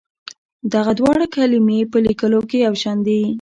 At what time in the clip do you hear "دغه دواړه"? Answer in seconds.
0.73-1.25